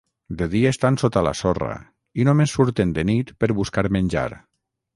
[0.37, 1.75] De dia estan sota la sorra,
[2.23, 4.29] i només surten de nit per buscar menjar.